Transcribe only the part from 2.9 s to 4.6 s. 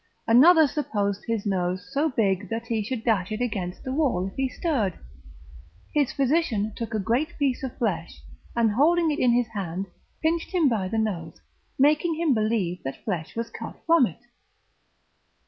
dash it against the wall if he